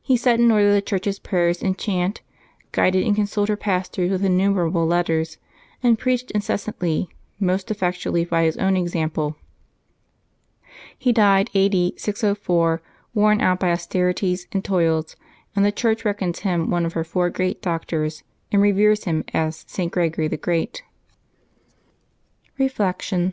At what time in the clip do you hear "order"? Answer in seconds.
0.50-0.72